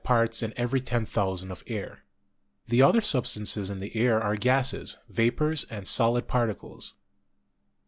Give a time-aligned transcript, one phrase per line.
[0.01, 2.03] 5 parts in every 10,000 of air.
[2.65, 6.95] The other substances in the air are gases, vapors and solid particles.